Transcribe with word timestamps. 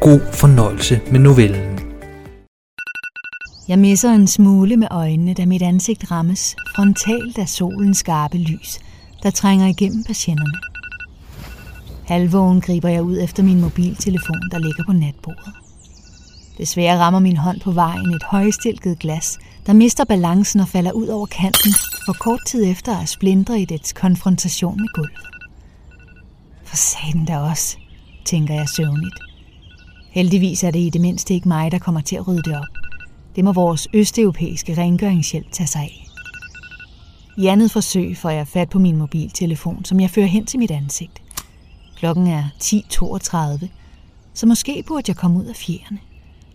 God 0.00 0.20
fornøjelse 0.32 1.00
med 1.10 1.20
novellen. 1.20 1.78
Jeg 3.68 3.78
misser 3.78 4.10
en 4.10 4.26
smule 4.26 4.76
med 4.76 4.88
øjnene, 4.90 5.34
da 5.34 5.46
mit 5.46 5.62
ansigt 5.62 6.10
rammes 6.10 6.56
frontalt 6.76 7.38
af 7.38 7.48
solens 7.48 7.98
skarpe 7.98 8.38
lys, 8.38 8.78
der 9.22 9.30
trænger 9.30 9.66
igennem 9.66 10.04
patienterne. 10.04 10.58
Halvvågen 12.06 12.60
griber 12.60 12.88
jeg 12.88 13.02
ud 13.02 13.18
efter 13.22 13.42
min 13.42 13.60
mobiltelefon, 13.60 14.50
der 14.50 14.58
ligger 14.58 14.84
på 14.86 14.92
natbordet. 14.92 15.52
Desværre 16.58 16.98
rammer 16.98 17.20
min 17.20 17.36
hånd 17.36 17.60
på 17.60 17.70
vejen 17.70 18.14
et 18.14 18.22
højstilket 18.22 18.98
glas, 18.98 19.38
der 19.66 19.72
mister 19.72 20.04
balancen 20.04 20.60
og 20.60 20.68
falder 20.68 20.92
ud 20.92 21.08
over 21.08 21.26
kanten, 21.26 21.72
for 22.06 22.12
kort 22.12 22.40
tid 22.46 22.70
efter 22.70 22.92
er 22.96 23.04
splindre 23.04 23.60
i 23.60 23.64
dets 23.64 23.92
konfrontation 23.92 24.80
med 24.80 24.88
gulvet. 24.94 25.28
For 26.64 26.76
satan 26.76 27.24
da 27.24 27.38
også, 27.38 27.76
tænker 28.24 28.54
jeg 28.54 28.68
søvnigt. 28.68 29.27
Heldigvis 30.18 30.64
er 30.64 30.70
det 30.70 30.78
i 30.78 30.90
det 30.90 31.00
mindste 31.00 31.34
ikke 31.34 31.48
mig, 31.48 31.72
der 31.72 31.78
kommer 31.78 32.00
til 32.00 32.16
at 32.16 32.28
rydde 32.28 32.42
det 32.42 32.56
op. 32.56 32.78
Det 33.36 33.44
må 33.44 33.52
vores 33.52 33.88
østeuropæiske 33.92 34.74
rengøringshjælp 34.74 35.52
tage 35.52 35.66
sig 35.66 35.80
af. 35.80 36.06
I 37.36 37.46
andet 37.46 37.70
forsøg 37.70 38.16
får 38.16 38.30
jeg 38.30 38.48
fat 38.48 38.68
på 38.68 38.78
min 38.78 38.96
mobiltelefon, 38.96 39.84
som 39.84 40.00
jeg 40.00 40.10
fører 40.10 40.26
hen 40.26 40.46
til 40.46 40.58
mit 40.58 40.70
ansigt. 40.70 41.22
Klokken 41.96 42.26
er 42.26 42.44
10.32, 42.62 43.66
så 44.34 44.46
måske 44.46 44.84
burde 44.86 45.04
jeg 45.08 45.16
komme 45.16 45.38
ud 45.38 45.44
af 45.44 45.56
fjerne, 45.56 45.98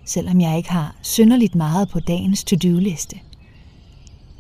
selvom 0.06 0.42
jeg 0.42 0.58
ikke 0.58 0.72
har 0.72 0.96
synderligt 1.02 1.56
meget 1.56 1.90
på 1.90 2.00
dagens 2.00 2.44
to-do-liste. 2.44 3.20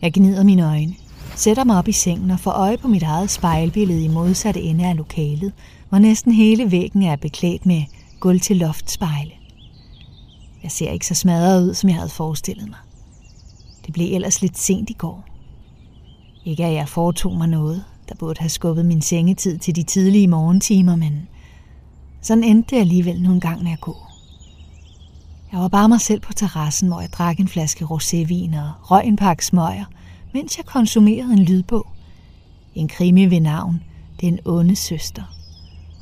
Jeg 0.01 0.13
gnider 0.13 0.43
mine 0.43 0.67
øjne, 0.67 0.95
sætter 1.35 1.63
mig 1.63 1.77
op 1.77 1.87
i 1.87 1.91
sengen 1.91 2.31
og 2.31 2.39
får 2.39 2.51
øje 2.51 2.77
på 2.77 2.87
mit 2.87 3.03
eget 3.03 3.29
spejlbillede 3.29 4.03
i 4.03 4.07
modsatte 4.07 4.61
ende 4.61 4.85
af 4.85 4.97
lokalet, 4.97 5.53
hvor 5.89 5.97
næsten 5.99 6.31
hele 6.31 6.71
væggen 6.71 7.03
er 7.03 7.15
beklædt 7.15 7.65
med 7.65 7.83
gulv 8.23 8.39
til 8.39 8.57
loftspejle. 8.57 9.31
Jeg 10.63 10.71
ser 10.71 10.91
ikke 10.91 11.07
så 11.07 11.13
smadret 11.15 11.63
ud, 11.63 11.73
som 11.73 11.89
jeg 11.89 11.97
havde 11.97 12.09
forestillet 12.09 12.69
mig. 12.69 12.77
Det 13.85 13.93
blev 13.93 14.15
ellers 14.15 14.41
lidt 14.41 14.57
sent 14.57 14.89
i 14.89 14.93
går. 14.93 15.25
Ikke 16.45 16.65
at 16.65 16.73
jeg 16.73 16.89
foretog 16.89 17.37
mig 17.37 17.47
noget, 17.47 17.83
der 18.09 18.15
burde 18.15 18.39
have 18.39 18.49
skubbet 18.49 18.85
min 18.85 19.01
sengetid 19.01 19.57
til 19.57 19.75
de 19.75 19.83
tidlige 19.83 20.27
morgentimer, 20.27 20.95
men 20.95 21.27
sådan 22.21 22.43
endte 22.43 22.75
det 22.75 22.81
alligevel 22.81 23.21
nogle 23.21 23.41
gang 23.41 23.63
med 23.63 23.71
at 23.71 23.81
gå. 23.81 23.97
Jeg 25.51 25.59
var 25.59 25.67
bare 25.67 25.89
mig 25.89 26.01
selv 26.01 26.19
på 26.19 26.33
terrassen, 26.33 26.87
hvor 26.87 27.01
jeg 27.01 27.09
drak 27.13 27.39
en 27.39 27.47
flaske 27.47 27.85
rosévin 27.85 28.57
og 28.57 28.91
røg 28.91 29.05
en 29.05 29.15
pakke 29.15 29.45
smøger, 29.45 29.85
mens 30.33 30.57
jeg 30.57 30.65
konsumerede 30.65 31.33
en 31.33 31.43
lydbog. 31.43 31.87
En 32.75 32.87
krimi 32.87 33.25
ved 33.25 33.39
navn 33.39 33.83
Den 34.21 34.39
onde 34.45 34.75
søster. 34.75 35.42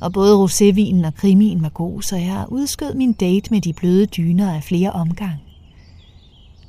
Og 0.02 0.12
både 0.12 0.44
rosévinen 0.44 1.06
og 1.06 1.14
krimien 1.14 1.62
var 1.62 1.68
god, 1.68 2.02
så 2.02 2.16
jeg 2.16 2.44
udskød 2.48 2.94
min 2.94 3.12
date 3.12 3.50
med 3.50 3.60
de 3.60 3.72
bløde 3.72 4.06
dyner 4.06 4.54
af 4.54 4.62
flere 4.62 4.92
omgang. 4.92 5.40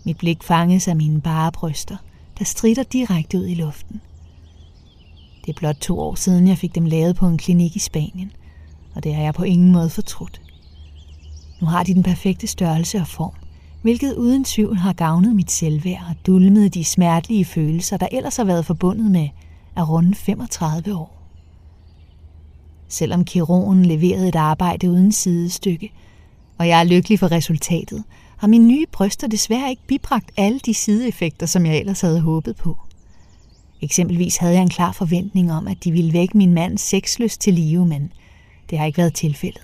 Mit 0.03 0.17
blik 0.17 0.43
fanges 0.43 0.87
af 0.87 0.95
mine 0.95 1.21
bare 1.21 1.51
bryster, 1.51 1.97
der 2.39 2.45
strider 2.45 2.83
direkte 2.83 3.37
ud 3.37 3.47
i 3.47 3.53
luften. 3.53 4.01
Det 5.45 5.49
er 5.55 5.59
blot 5.59 5.75
to 5.75 5.99
år 5.99 6.15
siden, 6.15 6.47
jeg 6.47 6.57
fik 6.57 6.75
dem 6.75 6.85
lavet 6.85 7.15
på 7.15 7.27
en 7.27 7.37
klinik 7.37 7.75
i 7.75 7.79
Spanien, 7.79 8.31
og 8.95 9.03
det 9.03 9.15
har 9.15 9.23
jeg 9.23 9.33
på 9.33 9.43
ingen 9.43 9.71
måde 9.71 9.89
fortrudt. 9.89 10.41
Nu 11.61 11.67
har 11.67 11.83
de 11.83 11.93
den 11.93 12.03
perfekte 12.03 12.47
størrelse 12.47 12.97
og 12.97 13.07
form, 13.07 13.35
hvilket 13.81 14.15
uden 14.15 14.43
tvivl 14.43 14.77
har 14.77 14.93
gavnet 14.93 15.35
mit 15.35 15.51
selvværd 15.51 16.05
og 16.09 16.15
dulmet 16.25 16.73
de 16.73 16.83
smertelige 16.83 17.45
følelser, 17.45 17.97
der 17.97 18.07
ellers 18.11 18.37
har 18.37 18.43
været 18.43 18.65
forbundet 18.65 19.11
med 19.11 19.29
at 19.75 19.89
runde 19.89 20.15
35 20.15 20.95
år. 20.95 21.22
Selvom 22.93 23.25
kirurgen 23.25 23.85
leverede 23.85 24.27
et 24.27 24.35
arbejde 24.35 24.91
uden 24.91 25.11
sidestykke, 25.11 25.91
og 26.57 26.67
jeg 26.67 26.79
er 26.79 26.83
lykkelig 26.83 27.19
for 27.19 27.31
resultatet, 27.31 28.03
har 28.37 28.47
mine 28.47 28.67
nye 28.67 28.85
bryster 28.91 29.27
desværre 29.27 29.69
ikke 29.69 29.81
bibragt 29.87 30.31
alle 30.37 30.59
de 30.59 30.73
sideeffekter, 30.73 31.45
som 31.45 31.65
jeg 31.65 31.77
ellers 31.77 32.01
havde 32.01 32.21
håbet 32.21 32.55
på. 32.55 32.77
Eksempelvis 33.81 34.37
havde 34.37 34.53
jeg 34.53 34.61
en 34.61 34.69
klar 34.69 34.91
forventning 34.91 35.51
om, 35.51 35.67
at 35.67 35.83
de 35.83 35.91
ville 35.91 36.13
vække 36.13 36.37
min 36.37 36.53
mands 36.53 36.81
sexlyst 36.81 37.41
til 37.41 37.53
live, 37.53 37.85
men 37.85 38.11
det 38.69 38.77
har 38.77 38.85
ikke 38.85 38.97
været 38.97 39.13
tilfældet. 39.13 39.63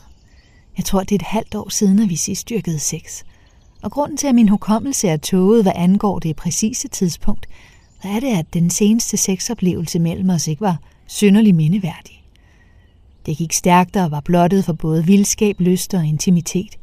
Jeg 0.78 0.85
tror, 0.85 1.00
det 1.00 1.11
er 1.11 1.16
et 1.16 1.22
halvt 1.22 1.56
år 1.56 1.69
siden, 1.69 2.00
at 2.00 2.09
vi 2.09 2.16
sidst 2.16 2.50
dyrkede 2.50 2.79
sex. 2.79 3.23
Og 3.81 3.91
grunden 3.91 4.17
til, 4.17 4.28
at 4.28 4.35
min 4.35 4.50
hukommelse 4.50 5.07
er 5.07 5.17
tåget, 5.17 5.63
hvad 5.63 5.73
angår 5.75 6.19
det 6.19 6.35
præcise 6.35 6.88
tidspunkt, 6.88 7.47
så 8.01 8.07
er 8.07 8.19
det, 8.19 8.38
at 8.38 8.53
den 8.53 8.69
seneste 8.69 9.17
sexoplevelse 9.17 10.00
mellem 10.00 10.29
os 10.29 10.47
ikke 10.47 10.61
var 10.61 10.78
synderlig 11.07 11.56
mindeværdig. 11.56 12.19
Det 13.25 13.38
gik 13.38 13.53
stærkt 13.53 13.96
og 13.96 14.12
var 14.12 14.19
blottet 14.19 14.66
for 14.66 14.74
både 14.74 15.06
vildskab, 15.06 15.59
lyst 15.59 15.94
og 15.94 16.06
intimitet. 16.06 16.78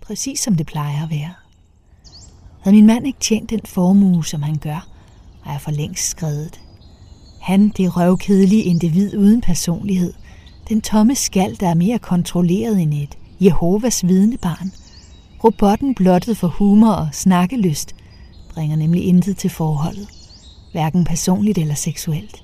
Præcis 0.00 0.40
som 0.40 0.54
det 0.54 0.66
plejer 0.66 1.04
at 1.04 1.10
være. 1.10 1.34
Havde 2.60 2.76
min 2.76 2.86
mand 2.86 3.06
ikke 3.06 3.20
tjent 3.20 3.50
den 3.50 3.60
formue, 3.64 4.24
som 4.24 4.42
han 4.42 4.56
gør, 4.56 4.88
er 5.46 5.50
jeg 5.52 5.60
for 5.60 5.70
længst 5.70 6.10
skredet. 6.10 6.60
Han, 7.40 7.68
det 7.68 7.96
røvkedelige 7.96 8.62
individ 8.62 9.18
uden 9.18 9.40
personlighed, 9.40 10.12
den 10.68 10.80
tomme 10.80 11.14
skal, 11.14 11.56
der 11.60 11.68
er 11.68 11.74
mere 11.74 11.98
kontrolleret 11.98 12.80
end 12.82 12.94
et 12.94 13.18
Jehovas 13.40 14.06
vidnebarn. 14.06 14.72
Robotten 15.44 15.94
blottet 15.94 16.36
for 16.36 16.48
humor 16.48 16.92
og 16.92 17.08
snakkelyst 17.12 17.94
bringer 18.54 18.76
nemlig 18.76 19.04
intet 19.04 19.36
til 19.36 19.50
forholdet, 19.50 20.08
hverken 20.72 21.04
personligt 21.04 21.58
eller 21.58 21.74
seksuelt. 21.74 22.42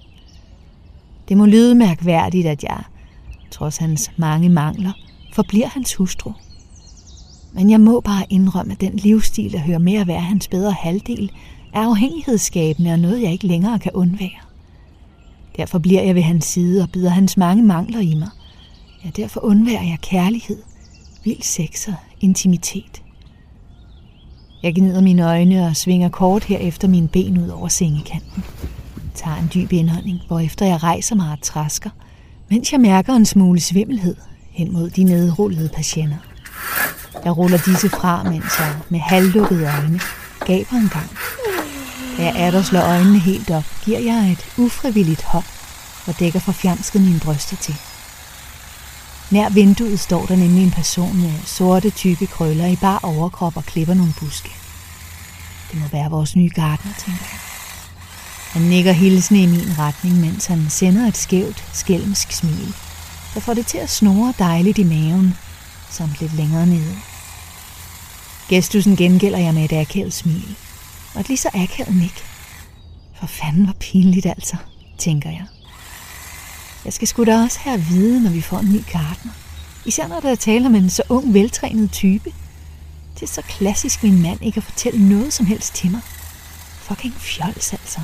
Det 1.28 1.36
må 1.36 1.46
lyde 1.46 1.74
mærkværdigt, 1.74 2.46
at 2.46 2.62
jeg, 2.62 2.82
trods 3.54 3.76
hans 3.76 4.10
mange 4.16 4.48
mangler, 4.48 4.92
forbliver 5.32 5.68
hans 5.68 5.94
hustru. 5.94 6.32
Men 7.52 7.70
jeg 7.70 7.80
må 7.80 8.00
bare 8.00 8.24
indrømme, 8.30 8.72
at 8.72 8.80
den 8.80 8.96
livsstil, 8.96 9.52
der 9.52 9.58
hører 9.58 9.78
med 9.78 9.94
at 9.94 10.06
være 10.06 10.20
hans 10.20 10.48
bedre 10.48 10.72
halvdel, 10.72 11.30
er 11.72 11.80
afhængighedsskabende 11.80 12.92
og 12.92 12.98
noget, 12.98 13.22
jeg 13.22 13.32
ikke 13.32 13.46
længere 13.46 13.78
kan 13.78 13.92
undvære. 13.94 14.40
Derfor 15.56 15.78
bliver 15.78 16.02
jeg 16.02 16.14
ved 16.14 16.22
hans 16.22 16.44
side 16.44 16.82
og 16.82 16.90
bider 16.90 17.10
hans 17.10 17.36
mange 17.36 17.62
mangler 17.62 18.00
i 18.00 18.14
mig. 18.14 18.28
Ja, 19.04 19.10
derfor 19.16 19.44
undværer 19.44 19.82
jeg 19.82 19.98
kærlighed, 20.02 20.62
vild 21.24 21.42
sex 21.42 21.88
og 21.88 21.94
intimitet. 22.20 23.02
Jeg 24.62 24.74
gnider 24.74 25.00
mine 25.00 25.28
øjne 25.28 25.66
og 25.66 25.76
svinger 25.76 26.08
kort 26.08 26.44
herefter 26.44 26.88
mine 26.88 27.08
ben 27.08 27.38
ud 27.38 27.48
over 27.48 27.68
sengekanten. 27.68 28.44
Tager 29.14 29.36
en 29.36 29.50
dyb 29.54 29.72
indånding, 29.72 30.20
efter 30.44 30.66
jeg 30.66 30.82
rejser 30.82 31.16
mig 31.16 31.32
og 31.32 31.40
træsker, 31.42 31.90
mens 32.54 32.72
jeg 32.72 32.80
mærker 32.80 33.14
en 33.14 33.26
smule 33.26 33.60
svimmelhed 33.60 34.16
hen 34.50 34.72
mod 34.72 34.90
de 34.90 35.04
nedrullede 35.04 35.68
patienter. 35.68 36.16
Jeg 37.24 37.36
ruller 37.36 37.58
disse 37.58 37.88
fra, 37.88 38.22
mens 38.22 38.58
jeg 38.58 38.76
med 38.88 39.00
halvlukkede 39.00 39.64
øjne 39.64 40.00
gaber 40.46 40.76
en 40.76 40.88
gang. 40.88 41.10
Da 42.16 42.22
jeg 42.22 42.46
er 42.46 42.50
der 42.50 42.62
slår 42.62 42.80
øjnene 42.80 43.18
helt 43.18 43.50
op, 43.50 43.64
giver 43.84 43.98
jeg 43.98 44.32
et 44.32 44.46
ufrivilligt 44.58 45.22
hop 45.22 45.44
og 46.06 46.18
dækker 46.18 46.40
forfjamsket 46.40 47.00
mine 47.00 47.20
bryster 47.20 47.56
til. 47.56 47.76
Nær 49.30 49.48
vinduet 49.48 50.00
står 50.00 50.26
der 50.26 50.36
nemlig 50.36 50.64
en 50.64 50.70
person 50.70 51.20
med 51.20 51.32
sorte 51.44 51.90
tykke 51.90 52.26
krøller 52.26 52.66
i 52.66 52.76
bar 52.76 53.00
overkrop 53.02 53.56
og 53.56 53.64
klipper 53.64 53.94
nogle 53.94 54.14
buske. 54.20 54.50
Det 55.72 55.80
må 55.80 55.86
være 55.92 56.10
vores 56.10 56.36
nye 56.36 56.50
gartner, 56.54 56.92
tænker 56.98 57.24
jeg. 57.32 57.43
Han 58.54 58.62
nikker 58.62 58.92
hilsende 58.92 59.42
i 59.42 59.46
min 59.46 59.78
retning, 59.78 60.20
mens 60.20 60.46
han 60.46 60.66
sender 60.70 61.06
et 61.06 61.16
skævt, 61.16 61.64
skælmsk 61.72 62.32
smil, 62.32 62.74
der 63.34 63.40
får 63.40 63.54
det 63.54 63.66
til 63.66 63.78
at 63.78 63.90
snore 63.90 64.34
dejligt 64.38 64.78
i 64.78 64.82
maven, 64.82 65.36
samt 65.90 66.20
lidt 66.20 66.34
længere 66.34 66.66
nede. 66.66 66.94
Gestusen 68.48 68.96
gengælder 68.96 69.38
jeg 69.38 69.54
med 69.54 69.64
et 69.64 69.72
akavet 69.72 70.12
smil, 70.12 70.56
og 71.14 71.20
et 71.20 71.28
lige 71.28 71.38
så 71.38 71.48
akavet 71.54 71.96
nik. 71.96 72.24
For 73.20 73.26
fanden 73.26 73.66
var 73.66 73.74
pinligt 73.80 74.26
altså, 74.26 74.56
tænker 74.98 75.30
jeg. 75.30 75.46
Jeg 76.84 76.92
skal 76.92 77.08
sgu 77.08 77.24
da 77.24 77.42
også 77.42 77.58
have 77.60 77.74
at 77.74 77.88
vide, 77.88 78.22
når 78.22 78.30
vi 78.30 78.40
får 78.40 78.58
en 78.58 78.72
ny 78.72 78.80
gartner. 78.92 79.32
Især 79.84 80.06
når 80.06 80.20
der 80.20 80.30
er 80.30 80.34
tale 80.34 80.66
om 80.66 80.74
en 80.74 80.90
så 80.90 81.02
ung, 81.08 81.34
veltrænet 81.34 81.90
type. 81.92 82.32
Det 83.14 83.22
er 83.22 83.32
så 83.32 83.42
klassisk 83.42 84.02
min 84.02 84.22
mand 84.22 84.42
ikke 84.42 84.56
at 84.56 84.64
fortælle 84.64 85.08
noget 85.08 85.32
som 85.32 85.46
helst 85.46 85.74
til 85.74 85.90
mig. 85.90 86.00
Fucking 86.78 87.14
fjols 87.14 87.72
altså. 87.72 88.00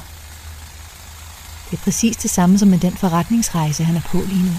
Det 1.70 1.78
er 1.78 1.82
præcis 1.82 2.16
det 2.16 2.30
samme 2.30 2.58
som 2.58 2.68
med 2.68 2.78
den 2.78 2.96
forretningsrejse, 2.96 3.84
han 3.84 3.96
er 3.96 4.00
på 4.00 4.18
lige 4.18 4.42
nu. 4.42 4.52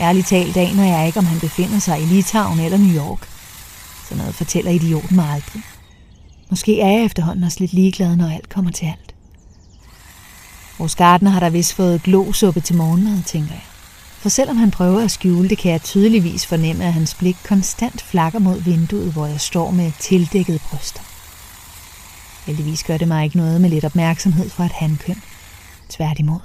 Ærligt 0.00 0.26
talt 0.26 0.56
aner 0.56 0.84
jeg 0.84 1.06
ikke, 1.06 1.18
om 1.18 1.26
han 1.26 1.40
befinder 1.40 1.78
sig 1.78 2.02
i 2.02 2.04
Litauen 2.04 2.60
eller 2.60 2.78
New 2.78 2.96
York. 2.96 3.28
Sådan 4.04 4.18
noget 4.18 4.34
fortæller 4.34 4.70
idioten 4.70 5.16
mig 5.16 5.30
aldrig. 5.30 5.62
Måske 6.50 6.80
er 6.80 6.90
jeg 6.90 7.04
efterhånden 7.04 7.44
også 7.44 7.60
lidt 7.60 7.72
ligeglad, 7.72 8.16
når 8.16 8.30
alt 8.30 8.48
kommer 8.48 8.70
til 8.70 8.86
alt. 8.86 9.14
Vores 10.78 10.94
gartner 10.94 11.30
har 11.30 11.40
der 11.40 11.50
vist 11.50 11.72
fået 11.72 12.02
glosuppe 12.02 12.60
til 12.60 12.76
morgenmad, 12.76 13.22
tænker 13.22 13.52
jeg. 13.52 13.62
For 14.18 14.28
selvom 14.28 14.56
han 14.56 14.70
prøver 14.70 15.04
at 15.04 15.10
skjule 15.10 15.48
det, 15.48 15.58
kan 15.58 15.72
jeg 15.72 15.82
tydeligvis 15.82 16.46
fornemme, 16.46 16.84
at 16.84 16.92
hans 16.92 17.14
blik 17.14 17.36
konstant 17.44 18.02
flakker 18.02 18.38
mod 18.38 18.60
vinduet, 18.60 19.12
hvor 19.12 19.26
jeg 19.26 19.40
står 19.40 19.70
med 19.70 19.92
tildækket 20.00 20.60
bryster. 20.70 21.00
Heldigvis 22.46 22.84
gør 22.84 22.96
det 22.96 23.08
mig 23.08 23.24
ikke 23.24 23.36
noget 23.36 23.60
med 23.60 23.70
lidt 23.70 23.84
opmærksomhed 23.84 24.50
fra 24.50 24.64
et 24.64 24.72
handkøn. 24.72 25.22
Tværtimod. 25.88 26.40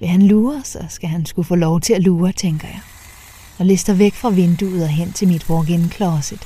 Vil 0.00 0.08
han 0.08 0.22
lure, 0.22 0.62
så 0.64 0.78
skal 0.88 1.08
han 1.08 1.26
skulle 1.26 1.46
få 1.46 1.54
lov 1.54 1.80
til 1.80 1.92
at 1.92 2.02
lure, 2.02 2.32
tænker 2.32 2.68
jeg. 2.68 2.80
Og 3.58 3.66
lister 3.66 3.94
væk 3.94 4.14
fra 4.14 4.30
vinduet 4.30 4.82
og 4.82 4.88
hen 4.88 5.12
til 5.12 5.28
mit 5.28 5.50
walk-in 5.50 5.90
closet. 5.90 6.40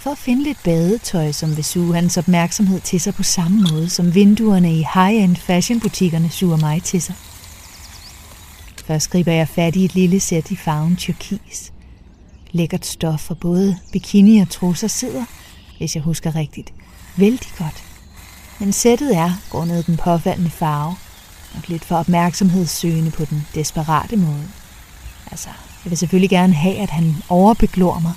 For 0.00 0.10
at 0.10 0.18
finde 0.18 0.42
lidt 0.42 0.58
badetøj, 0.64 1.32
som 1.32 1.56
vil 1.56 1.64
suge 1.64 1.94
hans 1.94 2.16
opmærksomhed 2.16 2.80
til 2.80 3.00
sig 3.00 3.14
på 3.14 3.22
samme 3.22 3.66
måde, 3.70 3.90
som 3.90 4.14
vinduerne 4.14 4.74
i 4.74 4.86
high-end 4.94 5.36
fashionbutikkerne 5.36 6.30
suger 6.30 6.56
mig 6.56 6.82
til 6.82 7.02
sig. 7.02 7.14
Først 8.86 9.10
griber 9.10 9.32
jeg 9.32 9.48
fat 9.48 9.76
i 9.76 9.84
et 9.84 9.94
lille 9.94 10.20
sæt 10.20 10.50
i 10.50 10.56
farven 10.56 10.96
turkis. 10.96 11.72
Lækkert 12.50 12.86
stof 12.86 13.20
for 13.20 13.34
både 13.34 13.76
bikini 13.92 14.38
og 14.38 14.50
trusser 14.50 14.88
sidder, 14.88 15.24
hvis 15.78 15.94
jeg 15.94 16.02
husker 16.02 16.34
rigtigt, 16.34 16.72
vældig 17.16 17.48
godt. 17.58 17.89
Men 18.60 18.72
sættet 18.72 19.16
er, 19.16 19.32
grundet 19.50 19.86
den 19.86 19.96
påfaldende 19.96 20.50
farve, 20.50 20.96
og 21.54 21.62
lidt 21.68 21.84
for 21.84 21.96
opmærksomhedssøgende 21.96 23.10
på 23.10 23.24
den 23.24 23.46
desperate 23.54 24.16
måde. 24.16 24.48
Altså, 25.30 25.48
jeg 25.84 25.90
vil 25.90 25.98
selvfølgelig 25.98 26.30
gerne 26.30 26.52
have, 26.52 26.76
at 26.76 26.90
han 26.90 27.14
overbeglor 27.28 27.98
mig, 27.98 28.12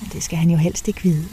men 0.00 0.10
det 0.12 0.22
skal 0.22 0.38
han 0.38 0.50
jo 0.50 0.56
helst 0.56 0.88
ikke 0.88 1.02
vide. 1.02 1.28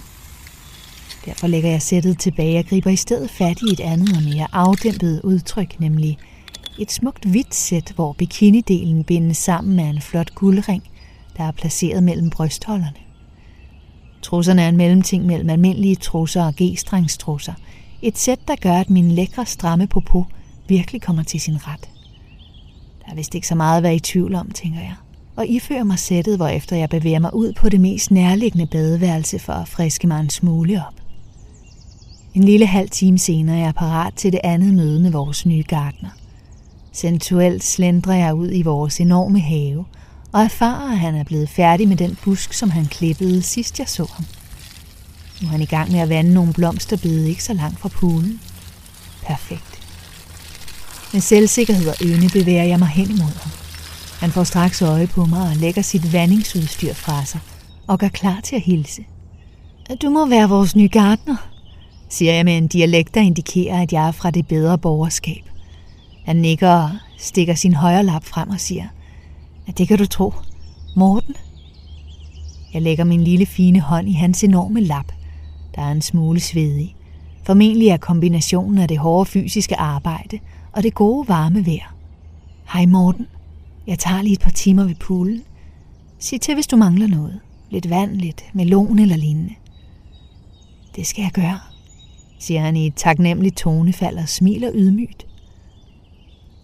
Derfor 1.25 1.47
lægger 1.47 1.69
jeg 1.69 1.81
sættet 1.81 2.19
tilbage 2.19 2.59
og 2.59 2.65
griber 2.65 2.89
i 2.89 2.95
stedet 2.95 3.29
fat 3.29 3.61
i 3.61 3.73
et 3.73 3.79
andet 3.79 4.17
og 4.17 4.23
mere 4.23 4.47
afdæmpet 4.51 5.21
udtryk, 5.23 5.79
nemlig 5.79 6.17
et 6.79 6.91
smukt 6.91 7.25
hvidt 7.25 7.55
sæt, 7.55 7.91
hvor 7.95 8.13
bikinidelen 8.13 9.03
bindes 9.03 9.37
sammen 9.37 9.75
med 9.75 9.85
en 9.85 10.01
flot 10.01 10.35
guldring, 10.35 10.83
der 11.37 11.43
er 11.43 11.51
placeret 11.51 12.03
mellem 12.03 12.29
brystholderne. 12.29 12.97
Trusserne 14.21 14.61
er 14.61 14.69
en 14.69 14.77
mellemting 14.77 15.25
mellem 15.25 15.49
almindelige 15.49 15.95
trusser 15.95 16.43
og 16.43 16.53
g-strengstrusser. 16.61 17.53
Et 18.01 18.17
sæt, 18.17 18.39
der 18.47 18.55
gør, 18.61 18.73
at 18.73 18.89
min 18.89 19.11
lækre 19.11 19.45
stramme 19.45 19.87
popo 19.87 20.25
virkelig 20.67 21.01
kommer 21.01 21.23
til 21.23 21.39
sin 21.39 21.67
ret. 21.67 21.89
Der 23.05 23.11
er 23.11 23.15
vist 23.15 23.35
ikke 23.35 23.47
så 23.47 23.55
meget 23.55 23.77
at 23.77 23.83
være 23.83 23.95
i 23.95 23.99
tvivl 23.99 24.35
om, 24.35 24.51
tænker 24.51 24.79
jeg. 24.79 24.95
Og 25.35 25.47
ifører 25.47 25.83
mig 25.83 25.99
sættet, 25.99 26.37
hvor 26.37 26.47
efter 26.47 26.75
jeg 26.75 26.89
bevæger 26.89 27.19
mig 27.19 27.33
ud 27.33 27.53
på 27.53 27.69
det 27.69 27.81
mest 27.81 28.11
nærliggende 28.11 28.65
badeværelse 28.65 29.39
for 29.39 29.53
at 29.53 29.67
friske 29.67 30.07
mig 30.07 30.19
en 30.19 30.29
smule 30.29 30.83
op. 30.87 30.93
En 32.33 32.43
lille 32.43 32.65
halv 32.65 32.89
time 32.89 33.17
senere 33.17 33.57
er 33.57 33.63
jeg 33.63 33.75
parat 33.75 34.13
til 34.13 34.31
det 34.31 34.39
andet 34.43 34.73
møde 34.73 34.99
med 34.99 35.11
vores 35.11 35.45
nye 35.45 35.63
gartner. 35.67 36.09
Sensuelt 36.91 37.63
slendrer 37.63 38.13
jeg 38.13 38.33
ud 38.33 38.49
i 38.51 38.61
vores 38.61 39.01
enorme 39.01 39.39
have 39.39 39.85
og 40.31 40.41
erfarer, 40.41 40.91
at 40.91 40.99
han 40.99 41.15
er 41.15 41.23
blevet 41.23 41.49
færdig 41.49 41.87
med 41.87 41.97
den 41.97 42.17
busk, 42.23 42.53
som 42.53 42.69
han 42.69 42.85
klippede 42.85 43.41
sidst 43.41 43.79
jeg 43.79 43.89
så 43.89 44.11
ham. 44.13 44.25
Nu 45.41 45.47
er 45.47 45.51
han 45.51 45.61
i 45.61 45.65
gang 45.65 45.91
med 45.91 45.99
at 45.99 46.09
vande 46.09 46.33
nogle 46.33 46.53
blomsterbede 46.53 47.29
ikke 47.29 47.43
så 47.43 47.53
langt 47.53 47.79
fra 47.79 47.89
poolen. 47.89 48.39
Perfekt. 49.23 49.79
Med 51.13 51.21
selvsikkerhed 51.21 51.87
og 51.87 51.95
øne 52.05 52.29
bevæger 52.29 52.63
jeg 52.63 52.79
mig 52.79 52.87
hen 52.87 53.09
imod 53.09 53.41
ham. 53.41 53.51
Han 54.19 54.31
får 54.31 54.43
straks 54.43 54.81
øje 54.81 55.07
på 55.07 55.25
mig 55.25 55.49
og 55.49 55.55
lægger 55.55 55.81
sit 55.81 56.13
vandingsudstyr 56.13 56.93
fra 56.93 57.25
sig 57.25 57.39
og 57.87 57.99
gør 57.99 58.07
klar 58.07 58.39
til 58.43 58.55
at 58.55 58.61
hilse. 58.61 59.05
Du 60.01 60.09
må 60.09 60.25
være 60.25 60.49
vores 60.49 60.75
nye 60.75 60.87
gartner, 60.87 61.35
siger 62.09 62.33
jeg 62.33 62.45
med 62.45 62.57
en 62.57 62.67
dialekt, 62.67 63.15
der 63.15 63.21
indikerer, 63.21 63.81
at 63.81 63.93
jeg 63.93 64.07
er 64.07 64.11
fra 64.11 64.31
det 64.31 64.47
bedre 64.47 64.77
borgerskab. 64.77 65.43
Han 66.25 66.35
nikker 66.35 66.69
og 66.69 66.89
stikker 67.17 67.55
sin 67.55 67.73
højre 67.73 68.03
lap 68.03 68.25
frem 68.25 68.49
og 68.49 68.59
siger, 68.59 68.87
at 69.67 69.77
det 69.77 69.87
kan 69.87 69.97
du 69.97 70.05
tro. 70.05 70.33
Morten? 70.95 71.35
Jeg 72.73 72.81
lægger 72.81 73.03
min 73.03 73.23
lille 73.23 73.45
fine 73.45 73.79
hånd 73.79 74.09
i 74.09 74.13
hans 74.13 74.43
enorme 74.43 74.81
lap, 74.81 75.11
der 75.75 75.81
er 75.81 75.91
en 75.91 76.01
smule 76.01 76.39
svedig. 76.39 76.95
Formentlig 77.43 77.87
er 77.87 77.97
kombinationen 77.97 78.77
af 78.77 78.87
det 78.87 78.97
hårde 78.97 79.29
fysiske 79.29 79.75
arbejde 79.75 80.39
og 80.71 80.83
det 80.83 80.93
gode 80.93 81.27
varme 81.27 81.65
vejr. 81.65 81.95
Hej 82.73 82.85
Morten. 82.85 83.27
Jeg 83.87 83.99
tager 83.99 84.21
lige 84.21 84.33
et 84.33 84.39
par 84.39 84.51
timer 84.51 84.83
ved 84.83 84.95
poolen. 84.95 85.41
Sig 86.19 86.41
til, 86.41 86.53
hvis 86.53 86.67
du 86.67 86.75
mangler 86.75 87.07
noget. 87.07 87.39
Lidt 87.69 87.89
vand, 87.89 88.11
lidt 88.11 88.43
melon 88.53 88.99
eller 88.99 89.17
lignende. 89.17 89.53
Det 90.95 91.07
skal 91.07 91.21
jeg 91.21 91.31
gøre, 91.31 91.59
siger 92.39 92.61
han 92.61 92.75
i 92.75 92.87
et 92.87 92.95
taknemmeligt 92.95 93.57
tonefald 93.57 94.17
og 94.17 94.29
smiler 94.29 94.71
ydmygt. 94.73 95.25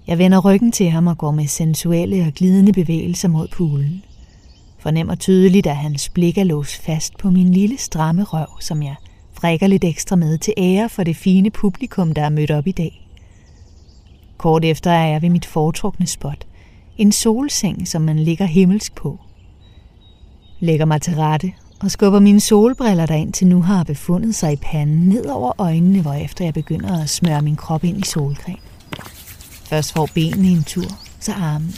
Jeg 0.08 0.18
vender 0.18 0.40
ryggen 0.40 0.72
til 0.72 0.90
ham 0.90 1.08
og 1.08 1.18
går 1.18 1.32
med 1.32 1.48
sensuelle 1.48 2.26
og 2.28 2.34
glidende 2.34 2.74
bevægelser 2.74 3.28
mod 3.28 3.48
poolen. 3.48 4.04
Fornemmer 4.82 5.16
tydeligt, 5.16 5.68
at 5.68 5.76
hans 5.76 6.10
blik 6.10 6.38
er 6.38 6.44
låst 6.44 6.82
fast 6.82 7.18
på 7.18 7.30
min 7.30 7.54
lille 7.54 7.78
stramme 7.78 8.24
røv, 8.24 8.48
som 8.60 8.84
jeg 8.84 8.96
frækker 9.34 9.68
lidt 9.68 9.84
ekstra 9.84 10.16
med 10.16 10.38
til 10.38 10.54
ære 10.58 10.90
for 10.90 11.04
det 11.04 11.16
fine 11.16 11.50
publikum, 11.50 12.14
der 12.14 12.22
er 12.22 12.30
mødt 12.30 12.52
op 12.52 12.68
i 12.68 12.72
dag. 12.72 13.08
Kort 14.38 14.66
efter 14.66 14.92
er 14.92 15.08
jeg 15.08 15.22
ved 15.22 15.30
mit 15.30 15.46
foretrukne 15.46 16.08
spot. 16.08 16.46
En 16.98 17.12
solseng, 17.12 17.88
som 17.88 18.02
man 18.02 18.20
ligger 18.20 18.46
himmelsk 18.46 18.96
på. 18.96 19.20
Lægger 20.60 20.86
mig 20.86 21.02
til 21.02 21.16
rette 21.16 21.54
og 21.82 21.92
skubber 21.92 22.20
mine 22.20 22.40
solbriller, 22.40 23.06
der 23.06 23.16
indtil 23.16 23.48
nu 23.48 23.62
har 23.62 23.84
befundet 23.84 24.36
sig 24.36 24.54
i 24.54 24.60
panden, 24.62 25.10
ned 25.10 25.26
over 25.26 25.52
øjnene, 25.58 26.02
hvor 26.02 26.14
efter 26.14 26.46
jeg 26.46 26.54
begynder 26.54 27.02
at 27.02 27.10
smøre 27.10 27.42
min 27.42 27.56
krop 27.56 27.84
ind 27.84 27.98
i 27.98 28.06
solcreme. 28.06 28.58
Først 29.66 29.94
får 29.94 30.10
benene 30.14 30.48
en 30.48 30.64
tur, 30.64 30.90
så 31.20 31.34
armen. 31.34 31.76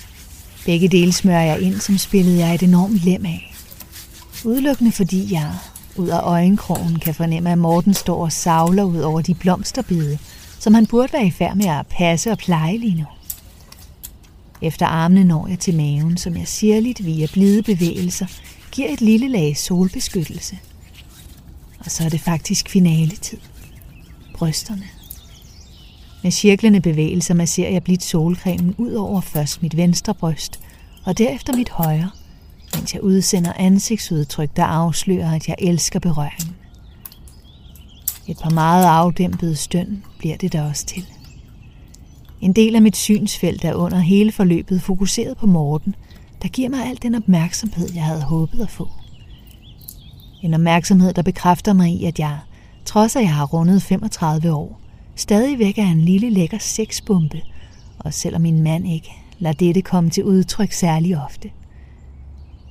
Begge 0.66 0.88
dele 0.88 1.12
smører 1.12 1.44
jeg 1.44 1.60
ind, 1.62 1.80
som 1.80 1.98
spillede 1.98 2.40
jeg 2.40 2.56
et 2.56 2.64
enormt 2.64 3.06
lem 3.06 3.26
af. 3.26 3.54
Udelukkende 4.46 4.92
fordi 4.92 5.34
jeg, 5.34 5.52
ud 5.96 6.08
af 6.08 6.22
øjenkrogen, 6.22 7.00
kan 7.00 7.14
fornemme, 7.14 7.52
at 7.52 7.58
Morten 7.58 7.94
står 7.94 8.24
og 8.24 8.32
savler 8.32 8.84
ud 8.84 9.00
over 9.00 9.22
de 9.22 9.36
blomsterbide, 9.36 10.18
som 10.60 10.74
han 10.74 10.86
burde 10.86 11.14
være 11.14 11.26
i 11.26 11.32
færd 11.32 11.56
med 11.56 11.66
at 11.66 11.88
passe 11.88 12.32
og 12.32 12.38
pleje 12.38 12.78
lige 12.78 12.96
nu. 12.96 13.06
Efter 14.62 14.86
armene 14.86 15.24
når 15.24 15.48
jeg 15.48 15.60
til 15.60 15.76
maven, 15.76 16.18
som 16.18 16.38
jeg 16.38 16.48
sirligt 16.48 17.06
via 17.06 17.28
blide 17.34 17.64
bevægelser 17.64 18.26
giver 18.72 18.90
et 18.90 19.02
lille 19.02 19.28
lag 19.28 19.58
solbeskyttelse. 19.58 20.58
Og 21.80 21.92
så 21.92 22.04
er 22.04 22.10
det 22.10 22.22
faktisk 22.22 22.70
finaletid. 22.70 23.38
Brysterne. 24.36 25.03
Med 26.24 26.32
cirklende 26.32 26.82
bevægelser 26.82 27.34
masserer 27.34 27.72
jeg 27.72 27.84
blidt 27.84 28.04
solcremen 28.04 28.76
ud 28.78 28.94
over 28.94 29.22
først 29.22 29.62
mit 29.62 29.78
venstre 29.78 30.14
bryst, 30.14 30.60
og 31.06 31.18
derefter 31.18 31.58
mit 31.58 31.70
højre, 31.70 32.10
mens 32.76 32.94
jeg 32.94 33.04
udsender 33.04 33.54
ansigtsudtryk, 33.56 34.50
der 34.56 34.64
afslører, 34.64 35.36
at 35.36 35.48
jeg 35.48 35.56
elsker 35.60 36.00
berøringen. 36.00 36.56
Et 38.28 38.38
par 38.44 38.50
meget 38.50 38.86
afdæmpede 38.86 39.56
støn 39.56 40.04
bliver 40.18 40.38
det 40.38 40.54
der 40.54 40.70
også 40.70 40.86
til. 40.86 41.06
En 42.42 42.54
del 42.54 42.76
af 42.76 42.82
mit 42.82 42.98
synsfelt 42.98 43.66
er 43.66 43.74
under 43.74 44.00
hele 44.00 44.32
forløbet 44.32 44.82
fokuseret 44.82 45.38
på 45.38 45.46
Morten, 45.46 45.96
der 46.42 46.48
giver 46.48 46.70
mig 46.70 46.86
al 46.86 47.00
den 47.02 47.16
opmærksomhed, 47.16 47.90
jeg 47.94 48.04
havde 48.04 48.22
håbet 48.22 48.62
at 48.62 48.70
få. 48.70 48.90
En 50.42 50.54
opmærksomhed, 50.54 51.14
der 51.14 51.22
bekræfter 51.22 51.74
mig 51.74 51.92
i, 51.92 52.06
at 52.06 52.20
jeg, 52.20 52.40
trods 52.86 53.16
at 53.16 53.22
jeg 53.22 53.36
har 53.36 53.46
rundet 53.46 53.82
35 53.82 54.54
år, 54.54 54.83
stadigvæk 55.16 55.78
er 55.78 55.92
en 55.92 56.02
lille 56.02 56.30
lækker 56.30 56.58
sexbombe, 56.58 57.42
og 58.00 58.14
selvom 58.14 58.42
min 58.42 58.64
mand 58.64 58.88
ikke 58.88 59.12
lader 59.40 59.56
dette 59.56 59.82
komme 59.82 60.10
til 60.10 60.24
udtryk 60.24 60.72
særlig 60.72 61.24
ofte. 61.24 61.52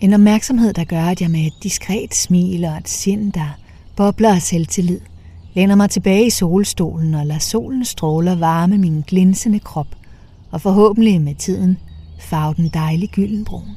En 0.00 0.12
opmærksomhed, 0.12 0.72
der 0.72 0.84
gør, 0.84 1.04
at 1.04 1.20
jeg 1.20 1.30
med 1.30 1.46
et 1.46 1.62
diskret 1.62 2.14
smil 2.14 2.64
og 2.64 2.76
et 2.76 2.88
sind, 2.88 3.32
der 3.32 3.58
bobler 3.96 4.34
af 4.34 4.42
selvtillid, 4.42 5.00
læner 5.54 5.74
mig 5.74 5.90
tilbage 5.90 6.26
i 6.26 6.30
solstolen 6.30 7.14
og 7.14 7.26
lader 7.26 7.40
solens 7.40 7.88
stråler 7.88 8.34
varme 8.34 8.78
min 8.78 9.04
glinsende 9.06 9.58
krop, 9.58 9.96
og 10.50 10.60
forhåbentlig 10.60 11.20
med 11.20 11.34
tiden 11.34 11.78
farve 12.20 12.54
den 12.54 12.68
dejlig 12.68 13.08
gyldenbrun. 13.08 13.68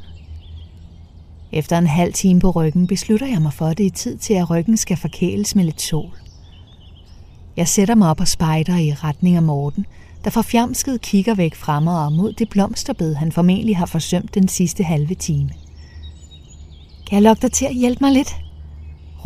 Efter 1.51 1.77
en 1.77 1.87
halv 1.87 2.13
time 2.13 2.39
på 2.39 2.51
ryggen 2.51 2.87
beslutter 2.87 3.27
jeg 3.27 3.41
mig 3.41 3.53
for, 3.53 3.65
at 3.65 3.77
det 3.77 3.85
er 3.85 3.91
tid 3.91 4.17
til, 4.17 4.33
at 4.33 4.49
ryggen 4.49 4.77
skal 4.77 4.97
forkæles 4.97 5.55
med 5.55 5.63
lidt 5.63 5.81
sol. 5.81 6.17
Jeg 7.57 7.67
sætter 7.67 7.95
mig 7.95 8.09
op 8.09 8.19
og 8.19 8.27
spejder 8.27 8.77
i 8.77 8.93
retning 8.93 9.35
af 9.35 9.43
Morten, 9.43 9.85
der 10.23 10.29
forfjamsket 10.29 11.01
kigger 11.01 11.35
væk 11.35 11.55
fra 11.55 11.79
mig 11.79 12.05
og 12.05 12.11
mod 12.11 12.33
det 12.33 12.49
blomsterbed, 12.49 13.15
han 13.15 13.31
formentlig 13.31 13.77
har 13.77 13.85
forsømt 13.85 14.35
den 14.35 14.47
sidste 14.47 14.83
halve 14.83 15.15
time. 15.15 15.49
Kan 17.07 17.15
jeg 17.15 17.21
lokke 17.21 17.41
dig 17.41 17.51
til 17.51 17.65
at 17.65 17.75
hjælpe 17.75 18.03
mig 18.03 18.11
lidt? 18.11 18.35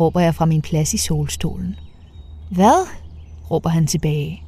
råber 0.00 0.20
jeg 0.20 0.34
fra 0.34 0.46
min 0.46 0.62
plads 0.62 0.94
i 0.94 0.96
solstolen. 0.96 1.76
Hvad? 2.50 2.88
råber 3.50 3.70
han 3.70 3.86
tilbage. 3.86 4.42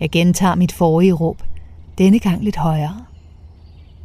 Jeg 0.00 0.10
gentager 0.10 0.54
mit 0.54 0.72
forrige 0.72 1.12
råb, 1.12 1.42
denne 1.98 2.18
gang 2.18 2.44
lidt 2.44 2.56
højere. 2.56 3.04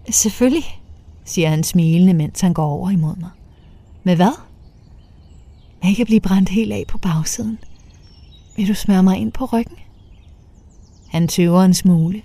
Selvfølgelig, 0.09 0.81
siger 1.25 1.49
han 1.49 1.63
smilende, 1.63 2.13
mens 2.13 2.41
han 2.41 2.53
går 2.53 2.65
over 2.65 2.89
imod 2.89 3.15
mig. 3.15 3.29
Med 4.03 4.15
hvad? 4.15 4.39
Jeg 5.83 5.95
kan 5.95 6.05
blive 6.05 6.21
brændt 6.21 6.49
helt 6.49 6.73
af 6.73 6.83
på 6.87 6.97
bagsiden. 6.97 7.59
Vil 8.55 8.67
du 8.67 8.73
smøre 8.73 9.03
mig 9.03 9.17
ind 9.17 9.31
på 9.31 9.45
ryggen? 9.45 9.77
Han 11.07 11.27
tøver 11.27 11.61
en 11.61 11.73
smule. 11.73 12.21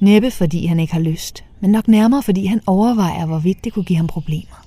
Næppe 0.00 0.30
fordi 0.30 0.66
han 0.66 0.80
ikke 0.80 0.92
har 0.92 1.00
lyst, 1.00 1.44
men 1.60 1.70
nok 1.70 1.88
nærmere 1.88 2.22
fordi 2.22 2.46
han 2.46 2.60
overvejer, 2.66 3.26
hvorvidt 3.26 3.64
det 3.64 3.72
kunne 3.72 3.84
give 3.84 3.96
ham 3.96 4.06
problemer. 4.06 4.66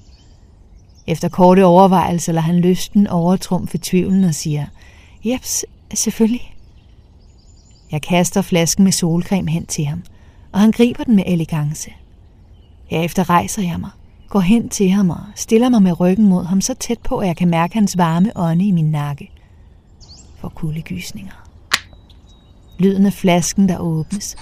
Efter 1.08 1.29
korte 1.29 1.65
overvejelser 1.65 2.34
lader 2.34 2.46
han 2.46 2.60
lysten 2.60 3.08
overtrumfe 3.08 3.79
tvivlen 3.81 4.24
og 4.24 4.36
siger, 4.36 4.65
Jeps, 5.25 5.65
selvfølgelig. 5.93 6.55
Jeg 7.91 8.01
kaster 8.01 8.41
flasken 8.41 8.84
med 8.84 8.91
solcreme 8.91 9.51
hen 9.51 9.65
til 9.65 9.86
ham, 9.86 10.03
og 10.51 10.60
han 10.60 10.72
griber 10.72 11.03
den 11.03 11.15
med 11.15 11.24
elegance. 11.27 11.91
Herefter 12.88 13.29
rejser 13.29 13.62
jeg 13.62 13.79
mig, 13.79 13.89
går 14.29 14.39
hen 14.39 14.69
til 14.69 14.89
ham 14.89 15.10
og 15.10 15.19
stiller 15.36 15.69
mig 15.69 15.81
med 15.81 16.00
ryggen 16.00 16.25
mod 16.25 16.46
ham 16.46 16.62
så 16.62 16.74
tæt 16.74 17.00
på, 17.00 17.17
at 17.17 17.27
jeg 17.27 17.38
kan 17.38 17.50
mærke 17.50 17.74
hans 17.74 17.98
varme 17.98 18.31
ånde 18.36 18.67
i 18.67 18.72
min 18.72 18.91
nakke. 18.91 19.31
For 20.41 20.50
kuldegysninger. 20.50 21.50
Lyden 22.79 23.05
af 23.05 23.13
flasken, 23.13 23.69
der 23.69 23.77
åbnes, 23.77 24.36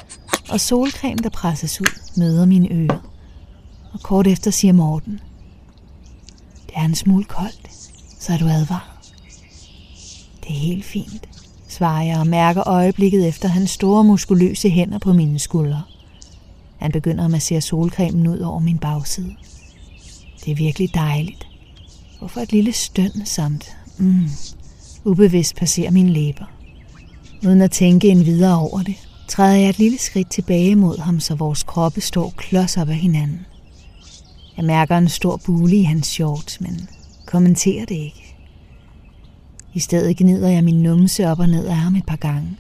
og 0.49 0.59
solcreme, 0.59 1.17
der 1.23 1.29
presses 1.29 1.81
ud, 1.81 2.17
møder 2.17 2.45
mine 2.45 2.71
ører. 2.71 3.11
Og 3.93 3.99
kort 3.99 4.27
efter 4.27 4.51
siger 4.51 4.73
Morten, 4.73 5.19
det 6.65 6.73
er 6.75 6.85
en 6.85 6.95
smule 6.95 7.23
koldt, 7.23 7.71
så 8.19 8.33
er 8.33 8.37
du 8.37 8.47
advaret. 8.47 9.13
Det 10.43 10.49
er 10.49 10.59
helt 10.59 10.85
fint, 10.85 11.29
svarer 11.67 12.03
jeg 12.03 12.19
og 12.19 12.27
mærker 12.27 12.67
øjeblikket 12.67 13.27
efter 13.27 13.47
hans 13.47 13.69
store 13.69 14.03
muskuløse 14.03 14.69
hænder 14.69 14.99
på 14.99 15.13
mine 15.13 15.39
skuldre. 15.39 15.83
Han 16.77 16.91
begynder 16.91 17.25
at 17.25 17.31
massere 17.31 17.61
solcremen 17.61 18.27
ud 18.27 18.39
over 18.39 18.59
min 18.59 18.77
bagside. 18.77 19.35
Det 20.45 20.51
er 20.51 20.55
virkelig 20.55 20.93
dejligt. 20.93 21.47
Hvorfor 22.19 22.41
et 22.41 22.51
lille 22.51 22.73
støn 22.73 23.25
samt 23.25 23.77
mm, 23.97 24.29
ubevidst 25.07 25.55
passerer 25.55 25.91
mine 25.91 26.09
læber. 26.09 26.45
Uden 27.45 27.61
at 27.61 27.71
tænke 27.71 28.09
en 28.09 28.25
videre 28.25 28.59
over 28.59 28.83
det, 28.83 28.95
træder 29.27 29.55
jeg 29.55 29.69
et 29.69 29.79
lille 29.79 29.97
skridt 29.97 30.29
tilbage 30.29 30.75
mod 30.75 30.97
ham, 30.97 31.19
så 31.19 31.35
vores 31.35 31.63
kroppe 31.63 32.01
står 32.01 32.33
klods 32.37 32.77
op 32.77 32.89
af 32.89 32.95
hinanden. 32.95 33.45
Jeg 34.57 34.65
mærker 34.65 34.97
en 34.97 35.09
stor 35.09 35.37
bule 35.45 35.75
i 35.75 35.83
hans 35.83 36.07
shorts, 36.07 36.61
men 36.61 36.89
kommenterer 37.25 37.85
det 37.85 37.95
ikke. 37.95 38.35
I 39.73 39.79
stedet 39.79 40.17
gnider 40.17 40.49
jeg 40.49 40.63
min 40.63 40.83
numse 40.83 41.27
op 41.27 41.39
og 41.39 41.49
ned 41.49 41.65
af 41.65 41.75
ham 41.75 41.95
et 41.95 42.05
par 42.05 42.15
gange, 42.15 42.57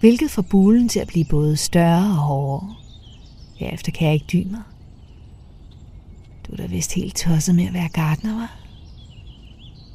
hvilket 0.00 0.30
får 0.30 0.42
bulen 0.42 0.88
til 0.88 1.00
at 1.00 1.08
blive 1.08 1.24
både 1.24 1.56
større 1.56 2.10
og 2.10 2.16
hårdere. 2.16 2.74
Herefter 3.56 3.92
kan 3.92 4.06
jeg 4.06 4.14
ikke 4.14 4.26
dy 4.32 4.50
mig. 4.50 4.62
Du 6.46 6.52
er 6.52 6.56
da 6.56 6.66
vist 6.66 6.94
helt 6.94 7.16
tosset 7.16 7.54
med 7.54 7.66
at 7.66 7.74
være 7.74 7.88
gardner, 7.88 8.34
var? 8.34 8.56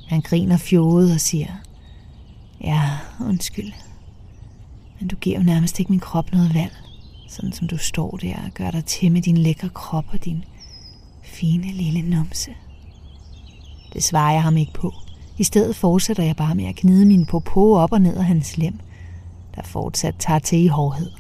Han 0.07 0.21
griner 0.21 0.57
fjodet 0.57 1.13
og 1.13 1.19
siger, 1.19 1.47
Ja, 2.65 2.89
undskyld. 3.19 3.71
Men 4.99 5.07
du 5.07 5.15
giver 5.15 5.37
jo 5.37 5.43
nærmest 5.43 5.79
ikke 5.79 5.91
min 5.91 5.99
krop 5.99 6.31
noget 6.31 6.53
valg. 6.53 6.77
Sådan 7.27 7.51
som 7.51 7.67
du 7.67 7.77
står 7.77 8.17
der 8.21 8.35
og 8.35 8.51
gør 8.53 8.71
dig 8.71 8.85
til 8.85 9.11
med 9.11 9.21
din 9.21 9.37
lækre 9.37 9.69
krop 9.69 10.05
og 10.13 10.25
din 10.25 10.43
fine 11.23 11.67
lille 11.71 12.01
numse. 12.01 12.51
Det 13.93 14.03
svarer 14.03 14.33
jeg 14.33 14.43
ham 14.43 14.57
ikke 14.57 14.73
på. 14.73 14.93
I 15.37 15.43
stedet 15.43 15.75
fortsætter 15.75 16.23
jeg 16.23 16.35
bare 16.35 16.55
med 16.55 16.65
at 16.65 16.75
gnide 16.75 17.05
min 17.05 17.25
popo 17.25 17.73
op 17.73 17.91
og 17.91 18.01
ned 18.01 18.17
af 18.17 18.25
hans 18.25 18.57
lem, 18.57 18.79
der 19.55 19.61
fortsat 19.63 20.15
tager 20.19 20.39
til 20.39 20.63
i 20.63 20.67
hårdhed. 20.67 21.11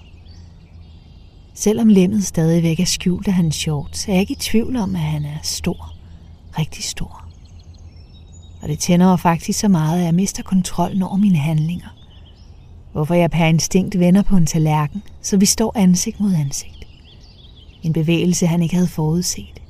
Selvom 1.53 1.87
lemmet 1.87 2.25
stadigvæk 2.25 2.79
er 2.79 2.85
skjult 2.85 3.27
af 3.27 3.33
hans 3.33 3.55
shorts, 3.55 4.07
er 4.07 4.11
jeg 4.11 4.21
ikke 4.21 4.31
i 4.31 4.35
tvivl 4.35 4.75
om, 4.75 4.95
at 4.95 5.01
han 5.01 5.25
er 5.25 5.37
stor. 5.43 5.93
Rigtig 6.59 6.83
stor. 6.83 7.24
Og 8.65 8.71
det 8.71 8.79
tænder 8.79 9.05
mig 9.05 9.19
faktisk 9.19 9.59
så 9.59 9.67
meget, 9.67 9.99
at 9.99 10.05
jeg 10.05 10.13
mister 10.13 10.43
kontrollen 10.43 11.01
over 11.01 11.17
mine 11.17 11.37
handlinger. 11.37 11.87
Hvorfor 12.91 13.13
jeg 13.13 13.31
per 13.31 13.45
instinkt 13.45 13.99
vender 13.99 14.21
på 14.21 14.37
en 14.37 14.45
tallerken, 14.45 15.03
så 15.21 15.37
vi 15.37 15.45
står 15.45 15.73
ansigt 15.75 16.19
mod 16.19 16.33
ansigt. 16.33 16.87
En 17.83 17.93
bevægelse, 17.93 18.47
han 18.47 18.61
ikke 18.61 18.75
havde 18.75 18.87
forudset. 18.87 19.61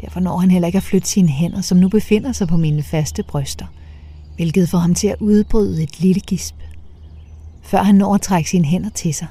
Derfor 0.00 0.20
når 0.20 0.38
han 0.38 0.50
heller 0.50 0.66
ikke 0.66 0.76
at 0.76 0.82
flytte 0.82 1.08
sine 1.08 1.28
hænder, 1.28 1.60
som 1.60 1.78
nu 1.78 1.88
befinder 1.88 2.32
sig 2.32 2.48
på 2.48 2.56
mine 2.56 2.82
faste 2.82 3.22
bryster, 3.22 3.66
hvilket 4.36 4.68
får 4.68 4.78
ham 4.78 4.94
til 4.94 5.08
at 5.08 5.20
udbryde 5.20 5.82
et 5.82 6.00
lille 6.00 6.20
gisp. 6.20 6.56
Før 7.62 7.82
han 7.82 7.94
når 7.94 8.14
at 8.14 8.20
trække 8.20 8.50
sine 8.50 8.64
hænder 8.64 8.90
til 8.90 9.14
sig, 9.14 9.28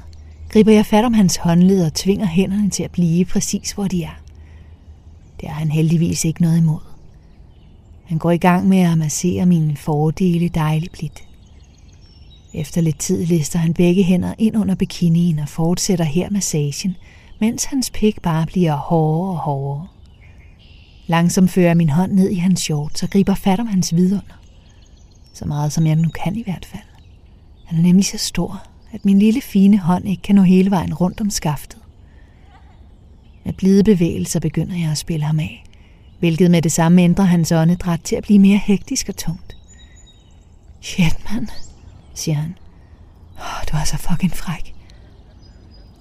griber 0.48 0.72
jeg 0.72 0.86
fat 0.86 1.04
om 1.04 1.14
hans 1.14 1.36
håndled 1.36 1.84
og 1.84 1.94
tvinger 1.94 2.26
hænderne 2.26 2.70
til 2.70 2.82
at 2.82 2.90
blive 2.90 3.24
præcis, 3.24 3.72
hvor 3.72 3.88
de 3.88 4.02
er. 4.02 4.20
Det 5.40 5.48
har 5.48 5.58
han 5.58 5.70
heldigvis 5.70 6.24
ikke 6.24 6.42
noget 6.42 6.58
imod. 6.58 6.89
Han 8.10 8.18
går 8.18 8.30
i 8.30 8.36
gang 8.36 8.68
med 8.68 8.78
at 8.78 8.98
massere 8.98 9.46
mine 9.46 9.76
fordele 9.76 10.48
dejligt 10.48 10.92
blidt. 10.92 11.24
Efter 12.54 12.80
lidt 12.80 12.98
tid 12.98 13.26
lister 13.26 13.58
han 13.58 13.74
begge 13.74 14.02
hænder 14.02 14.34
ind 14.38 14.56
under 14.56 14.74
bikinien 14.74 15.38
og 15.38 15.48
fortsætter 15.48 16.04
her 16.04 16.30
massagen, 16.30 16.96
mens 17.40 17.64
hans 17.64 17.90
pik 17.90 18.22
bare 18.22 18.46
bliver 18.46 18.76
hårdere 18.76 19.30
og 19.30 19.38
hårdere. 19.38 19.86
Langsomt 21.06 21.50
fører 21.50 21.66
jeg 21.66 21.76
min 21.76 21.88
hånd 21.88 22.12
ned 22.12 22.30
i 22.30 22.34
hans 22.34 22.60
shorts 22.60 23.02
og 23.02 23.10
griber 23.10 23.34
fat 23.34 23.60
om 23.60 23.66
hans 23.66 23.94
vidunder. 23.94 24.40
Så 25.32 25.44
meget 25.44 25.72
som 25.72 25.86
jeg 25.86 25.96
nu 25.96 26.08
kan 26.08 26.36
i 26.36 26.42
hvert 26.42 26.64
fald. 26.64 26.88
Han 27.66 27.78
er 27.78 27.82
nemlig 27.82 28.04
så 28.04 28.18
stor, 28.18 28.62
at 28.92 29.04
min 29.04 29.18
lille 29.18 29.40
fine 29.40 29.78
hånd 29.78 30.08
ikke 30.08 30.22
kan 30.22 30.34
nå 30.34 30.42
hele 30.42 30.70
vejen 30.70 30.94
rundt 30.94 31.20
om 31.20 31.30
skaftet. 31.30 31.78
Med 33.44 33.52
blide 33.52 33.84
bevægelser 33.84 34.40
begynder 34.40 34.76
jeg 34.76 34.90
at 34.90 34.98
spille 34.98 35.24
ham 35.24 35.40
af, 35.40 35.64
hvilket 36.20 36.50
med 36.50 36.62
det 36.62 36.72
samme 36.72 37.02
ændrer 37.02 37.24
hans 37.24 37.52
åndedræt 37.52 38.00
til 38.04 38.16
at 38.16 38.22
blive 38.22 38.38
mere 38.38 38.58
hektisk 38.58 39.08
og 39.08 39.16
tungt. 39.16 39.56
Shit, 40.80 41.16
mand, 41.32 41.48
siger 42.14 42.36
han. 42.36 42.54
Oh, 43.36 43.64
du 43.72 43.76
er 43.76 43.84
så 43.84 43.96
fucking 43.96 44.36
fræk. 44.36 44.74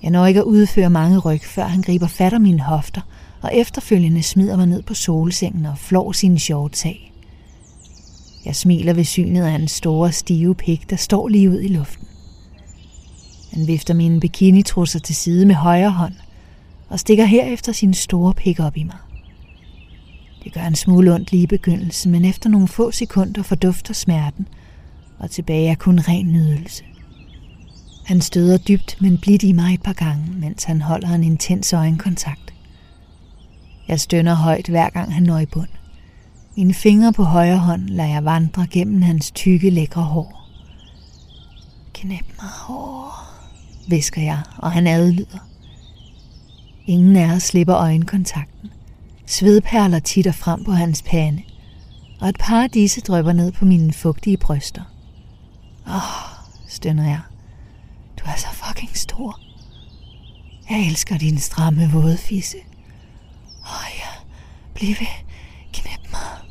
Jeg 0.03 0.11
når 0.11 0.25
ikke 0.25 0.39
at 0.39 0.43
udføre 0.45 0.89
mange 0.89 1.17
ryg, 1.17 1.41
før 1.43 1.63
han 1.63 1.81
griber 1.81 2.07
fat 2.07 2.33
om 2.33 2.41
mine 2.41 2.61
hofter, 2.61 3.01
og 3.41 3.55
efterfølgende 3.55 4.23
smider 4.23 4.57
mig 4.57 4.67
ned 4.67 4.83
på 4.83 4.93
solsengen 4.93 5.65
og 5.65 5.77
flår 5.77 6.11
sine 6.11 6.39
shorts 6.39 6.85
af. 6.85 7.11
Jeg 8.45 8.55
smiler 8.55 8.93
ved 8.93 9.03
synet 9.03 9.43
af 9.43 9.51
en 9.51 9.67
store, 9.67 10.11
stive 10.11 10.55
pik, 10.55 10.89
der 10.89 10.95
står 10.95 11.27
lige 11.27 11.49
ud 11.49 11.61
i 11.61 11.67
luften. 11.67 12.07
Han 13.53 13.67
vifter 13.67 13.93
mine 13.93 14.19
bikinitrusser 14.19 14.99
til 14.99 15.15
side 15.15 15.45
med 15.45 15.55
højre 15.55 15.91
hånd 15.91 16.13
og 16.89 16.99
stikker 16.99 17.25
herefter 17.25 17.71
sin 17.71 17.93
store 17.93 18.33
pik 18.33 18.59
op 18.59 18.77
i 18.77 18.83
mig. 18.83 18.97
Det 20.43 20.53
gør 20.53 20.61
en 20.61 20.75
smule 20.75 21.13
ondt 21.13 21.31
lige 21.31 21.43
i 21.43 21.47
begyndelsen, 21.47 22.11
men 22.11 22.25
efter 22.25 22.49
nogle 22.49 22.67
få 22.67 22.91
sekunder 22.91 23.43
fordufter 23.43 23.93
smerten, 23.93 24.47
og 25.19 25.31
tilbage 25.31 25.69
er 25.69 25.75
kun 25.75 25.99
ren 25.99 26.27
nydelse. 26.27 26.83
Han 28.05 28.21
støder 28.21 28.57
dybt, 28.57 28.97
men 29.01 29.17
blidt 29.17 29.43
i 29.43 29.51
mig 29.51 29.73
et 29.73 29.81
par 29.81 29.93
gange, 29.93 30.25
mens 30.33 30.63
han 30.63 30.81
holder 30.81 31.09
en 31.09 31.23
intens 31.23 31.73
øjenkontakt. 31.73 32.53
Jeg 33.87 33.99
stønner 33.99 34.33
højt 34.33 34.67
hver 34.67 34.89
gang 34.89 35.13
han 35.13 35.23
når 35.23 35.39
i 35.39 35.45
bund. 35.45 35.69
Mine 36.57 36.73
fingre 36.73 37.13
på 37.13 37.23
højre 37.23 37.57
hånd 37.57 37.89
lader 37.89 38.09
jeg 38.09 38.25
vandre 38.25 38.67
gennem 38.67 39.01
hans 39.01 39.31
tykke, 39.31 39.69
lækre 39.69 40.01
hår. 40.01 40.49
Knæp 41.93 42.25
mig 42.41 42.49
hår, 42.49 43.25
visker 43.87 44.21
jeg, 44.21 44.39
og 44.57 44.71
han 44.71 44.87
adlyder. 44.87 45.47
Ingen 46.85 47.15
af 47.15 47.35
os 47.35 47.43
slipper 47.43 47.75
øjenkontakten. 47.75 48.69
Svedperler 49.29 49.99
titter 49.99 50.31
frem 50.31 50.63
på 50.63 50.71
hans 50.71 51.01
pande, 51.01 51.41
og 52.21 52.29
et 52.29 52.37
par 52.39 52.63
af 52.63 52.69
disse 52.69 53.01
drøber 53.01 53.33
ned 53.33 53.51
på 53.51 53.65
mine 53.65 53.93
fugtige 53.93 54.37
bryster. 54.37 54.81
Åh, 55.87 55.95
oh, 55.95 56.01
stønner 56.67 57.03
jeg. 57.03 57.21
Du 58.19 58.23
er 58.25 58.35
så 58.37 58.47
fucking 58.51 58.97
stor. 58.97 59.39
Jeg 60.69 60.87
elsker 60.87 61.17
din 61.17 61.37
stramme 61.37 61.91
våde 61.91 62.17
fisse. 62.17 62.57
Åh 63.61 63.71
oh, 63.71 63.91
ja, 63.99 64.33
bliv 64.73 64.89
ved. 64.89 65.07
Knæp 65.73 66.11
mig. 66.11 66.49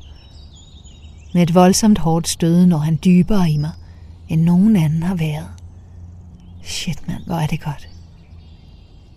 Med 1.34 1.42
et 1.42 1.54
voldsomt 1.54 1.98
hårdt 1.98 2.28
stød 2.28 2.66
når 2.66 2.78
han 2.78 2.98
dybere 3.04 3.50
i 3.50 3.56
mig, 3.56 3.72
end 4.28 4.42
nogen 4.42 4.76
anden 4.76 5.02
har 5.02 5.14
været. 5.14 5.48
Shit 6.62 7.08
mand, 7.08 7.24
hvor 7.26 7.36
er 7.36 7.46
det 7.46 7.60
godt. 7.60 7.88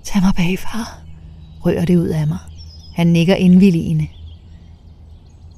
Tag 0.03 0.21
mig 0.21 0.33
bag, 0.35 0.59
far. 0.59 1.01
Rører 1.65 1.85
det 1.85 1.97
ud 1.97 2.07
af 2.07 2.27
mig. 2.27 2.39
Han 2.93 3.07
nikker 3.07 3.35
indvilligende. 3.35 4.07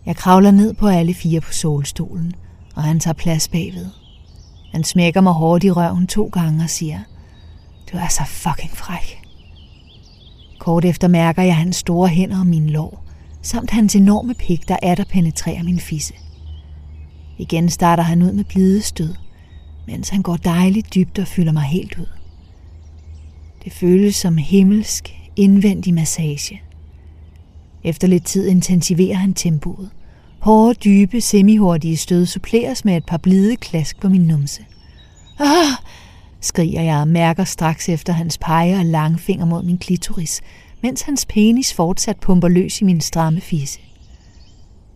Jeg 0.05 0.15
kravler 0.15 0.51
ned 0.51 0.73
på 0.73 0.87
alle 0.87 1.13
fire 1.13 1.41
på 1.41 1.53
solstolen, 1.53 2.33
og 2.75 2.83
han 2.83 2.99
tager 2.99 3.13
plads 3.13 3.47
bagved. 3.47 3.87
Han 4.71 4.83
smækker 4.83 5.21
mig 5.21 5.33
hårdt 5.33 5.63
i 5.63 5.71
røven 5.71 6.07
to 6.07 6.29
gange 6.33 6.63
og 6.63 6.69
siger, 6.69 6.99
du 7.91 7.97
er 7.97 8.07
så 8.07 8.23
fucking 8.25 8.71
fræk. 8.71 9.19
Kort 10.59 10.85
efter 10.85 11.07
mærker 11.07 11.43
jeg 11.43 11.55
hans 11.55 11.75
store 11.75 12.07
hænder 12.07 12.39
og 12.39 12.47
min 12.47 12.69
lår, 12.69 13.05
samt 13.41 13.71
hans 13.71 13.95
enorme 13.95 14.33
pik, 14.33 14.67
der 14.67 14.77
er 14.81 14.95
der 14.95 15.03
penetrerer 15.03 15.63
min 15.63 15.79
fisse. 15.79 16.13
Igen 17.37 17.69
starter 17.69 18.03
han 18.03 18.21
ud 18.21 18.31
med 18.31 18.43
blide 18.43 18.81
stød, 18.81 19.13
mens 19.87 20.09
han 20.09 20.21
går 20.21 20.35
dejligt 20.35 20.95
dybt 20.95 21.19
og 21.19 21.27
fylder 21.27 21.51
mig 21.51 21.63
helt 21.63 21.99
ud. 21.99 22.09
Det 23.63 23.73
føles 23.73 24.15
som 24.15 24.37
himmelsk, 24.37 25.15
indvendig 25.35 25.93
massage. 25.93 26.61
Efter 27.83 28.07
lidt 28.07 28.25
tid 28.25 28.47
intensiverer 28.47 29.15
han 29.15 29.33
tempoet, 29.33 29.89
Hårde, 30.43 30.73
dybe, 30.73 31.21
semihurtige 31.21 31.97
stød 31.97 32.25
suppleres 32.25 32.85
med 32.85 32.97
et 32.97 33.05
par 33.05 33.17
blide 33.17 33.55
klask 33.55 33.99
på 33.99 34.09
min 34.09 34.21
numse. 34.21 34.65
Ah! 35.39 35.73
skriger 36.41 36.81
jeg 36.81 36.97
og 36.97 37.07
mærker 37.07 37.43
straks 37.43 37.89
efter 37.89 38.13
hans 38.13 38.37
pege 38.37 38.77
og 38.77 38.85
lange 38.85 39.19
finger 39.19 39.45
mod 39.45 39.63
min 39.63 39.77
klitoris, 39.77 40.41
mens 40.81 41.01
hans 41.01 41.25
penis 41.25 41.73
fortsat 41.73 42.17
pumper 42.17 42.47
løs 42.47 42.81
i 42.81 42.83
min 42.83 43.01
stramme 43.01 43.41
fisse. 43.41 43.79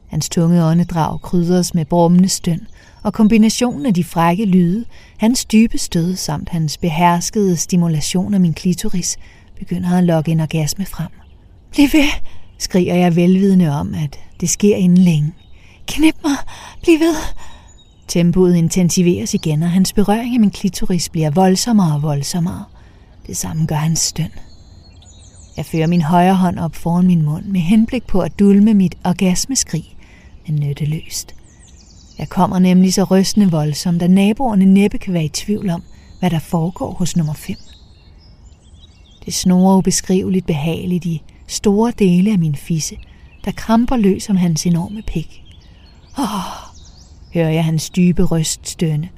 Hans 0.08 0.30
tunge 0.30 0.64
åndedrag 0.64 1.22
krydres 1.22 1.74
med 1.74 1.86
brummende 1.86 2.30
støn, 2.30 2.68
og 3.04 3.14
kombinationen 3.14 3.86
af 3.86 3.94
de 3.94 4.04
frække 4.04 4.46
lyde, 4.46 4.86
hans 5.18 5.46
dybe 5.46 5.78
stød 5.78 6.16
samt 6.16 6.50
hans 6.50 6.78
beherskede 6.78 7.58
stimulation 7.58 8.34
af 8.34 8.40
min 8.40 8.54
klitoris, 8.54 9.18
begynder 9.60 9.98
at 9.98 10.04
lokke 10.04 10.32
en 10.32 10.40
orgasme 10.40 10.86
frem. 10.86 11.10
Bliv 11.72 11.88
ved, 11.94 12.10
skriger 12.58 12.96
jeg 12.96 13.16
velvidende 13.16 13.70
om, 13.70 13.94
at 13.94 14.20
det 14.42 14.50
sker 14.50 14.76
inden 14.76 14.98
længe. 14.98 15.34
Knip 15.88 16.16
mig, 16.24 16.38
bliv 16.84 17.00
ved. 17.00 17.16
Tempoet 18.08 18.56
intensiveres 18.56 19.34
igen, 19.34 19.64
og 19.64 19.72
hans 19.72 19.94
berøring 19.94 20.34
af 20.34 20.40
min 20.40 20.52
klitoris 20.52 21.10
bliver 21.10 21.30
voldsommere 21.30 21.96
og 21.96 22.02
voldsommere. 22.02 22.64
Det 23.28 23.38
samme 23.38 23.66
gør 23.66 23.76
hans 23.76 24.00
støn. 24.00 24.32
Jeg 25.58 25.66
fører 25.66 25.88
min 25.88 26.02
højre 26.02 26.36
hånd 26.36 26.60
op 26.60 26.76
foran 26.76 27.08
min 27.08 27.22
mund 27.22 27.46
med 27.46 27.62
henblik 27.62 28.08
på 28.08 28.20
at 28.20 28.40
dulme 28.40 28.74
mit 28.74 28.96
orgasmeskrig, 29.04 29.96
men 30.48 30.56
nytteløst. 30.56 31.36
Jeg 32.18 32.30
kommer 32.30 32.60
nemlig 32.60 32.94
så 32.94 33.04
rystende 33.04 33.52
voldsomt, 33.52 34.02
at 34.02 34.12
naboerne 34.12 34.66
næppe 34.66 34.98
kan 34.98 35.14
være 35.14 35.26
i 35.26 35.30
tvivl 35.30 35.70
om, 35.70 35.84
hvad 36.20 36.30
der 36.30 36.40
foregår 36.40 36.92
hos 36.92 37.18
nummer 37.18 37.34
5. 37.34 37.56
Det 39.26 39.34
snorer 39.34 39.78
ubeskriveligt 39.78 40.46
behageligt 40.46 41.06
i 41.06 41.24
store 41.48 41.94
dele 42.00 42.32
af 42.32 42.40
min 42.40 42.56
fisse, 42.56 42.98
der 43.46 43.52
kramper 43.52 43.98
løs 43.98 44.30
om 44.30 44.36
hans 44.36 44.66
enorme 44.66 45.02
pik. 45.02 45.44
Åh, 46.20 46.26
hører 47.34 47.50
jeg 47.50 47.66
hans 47.66 47.90
dybe 47.90 48.24
røst 48.24 48.70
stønne, 48.70 49.10